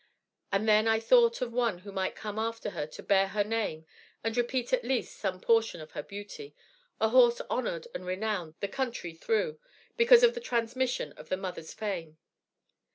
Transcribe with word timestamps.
And 0.51 0.67
then 0.67 0.87
I 0.87 0.99
thought 0.99 1.41
of 1.43 1.53
one 1.53 1.77
who 1.85 1.91
might 1.91 2.15
come 2.15 2.39
after 2.39 2.71
her 2.71 2.87
to 2.87 3.03
bear 3.03 3.27
her 3.27 3.43
name 3.43 3.85
and 4.23 4.35
repeat 4.35 4.73
at 4.73 4.83
least 4.83 5.15
some 5.15 5.39
portion 5.39 5.79
of 5.79 5.91
her 5.91 6.01
beauty 6.01 6.55
a 6.99 7.09
horse 7.09 7.39
honored 7.51 7.87
and 7.93 8.03
renowned 8.03 8.55
the 8.61 8.67
country 8.67 9.13
through, 9.13 9.59
because 9.97 10.23
of 10.23 10.33
the 10.33 10.41
transmission 10.41 11.11
of 11.17 11.29
the 11.29 11.37
mother's 11.37 11.75
fame. 11.75 12.17